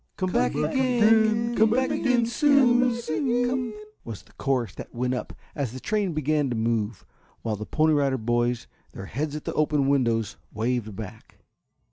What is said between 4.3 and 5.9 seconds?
chorus that went up as the